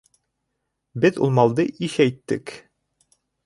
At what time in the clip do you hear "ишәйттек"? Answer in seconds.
1.89-2.59